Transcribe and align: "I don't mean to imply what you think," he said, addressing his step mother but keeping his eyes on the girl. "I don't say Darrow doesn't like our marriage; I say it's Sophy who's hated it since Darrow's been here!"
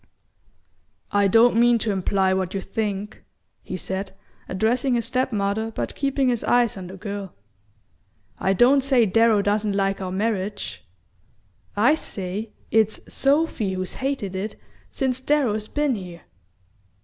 "I 1.11 1.27
don't 1.27 1.57
mean 1.57 1.77
to 1.77 1.91
imply 1.91 2.33
what 2.33 2.55
you 2.55 2.61
think," 2.61 3.23
he 3.61 3.77
said, 3.77 4.13
addressing 4.49 4.95
his 4.95 5.05
step 5.05 5.31
mother 5.31 5.69
but 5.69 5.93
keeping 5.93 6.29
his 6.29 6.43
eyes 6.43 6.75
on 6.75 6.87
the 6.87 6.97
girl. 6.97 7.35
"I 8.39 8.53
don't 8.53 8.81
say 8.81 9.05
Darrow 9.05 9.43
doesn't 9.43 9.75
like 9.75 10.01
our 10.01 10.11
marriage; 10.11 10.83
I 11.75 11.93
say 11.93 12.51
it's 12.71 12.99
Sophy 13.13 13.73
who's 13.73 13.93
hated 13.93 14.35
it 14.35 14.55
since 14.89 15.21
Darrow's 15.21 15.67
been 15.67 15.93
here!" 15.93 16.23